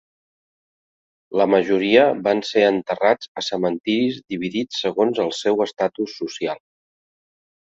La 1.41 1.45
majoria 1.53 2.05
van 2.29 2.41
ser 2.51 2.63
enterrats 2.69 3.31
a 3.41 3.45
cementiris 3.49 4.19
dividits 4.35 4.83
segons 4.87 5.23
el 5.27 5.33
seu 5.43 5.63
estatus 5.67 6.17
social. 6.23 6.63